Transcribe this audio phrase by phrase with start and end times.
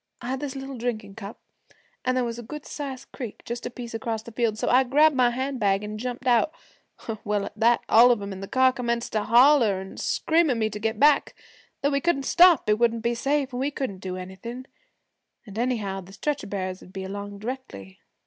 [0.19, 1.39] I had this little drinkin' cup,
[2.03, 4.83] an' there was a good sized creek just a piece across the field, so I
[4.83, 6.51] grabbed my hand bag an' jumped out.
[7.23, 10.57] Well, at that all of 'em in the car commenced to holler an' scream at
[10.57, 11.35] me to get back,
[11.83, 14.65] that we couldn't stop it wouldn't be safe an' we couldn't do anything,
[15.45, 17.99] an' anyhow the stretcher bearers would be along d'rectly.